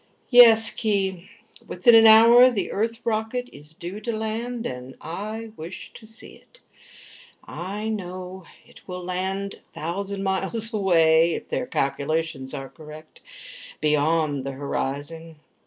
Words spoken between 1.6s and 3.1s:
Within an hour the Earth